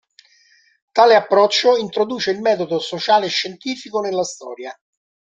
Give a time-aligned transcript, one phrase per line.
[0.93, 4.75] Tale approccio introduce il metodo sociale scientifico nella storia.